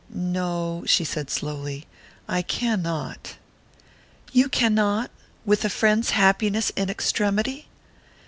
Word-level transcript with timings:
"No," 0.09 0.83
she 0.87 1.03
said 1.05 1.29
slowly. 1.29 1.85
"I 2.27 2.41
cannot." 2.41 3.35
"You 4.31 4.49
cannot? 4.49 5.11
With 5.45 5.63
a 5.63 5.69
friend's 5.69 6.09
happiness 6.09 6.71
in 6.71 6.89
extremity?" 6.89 7.67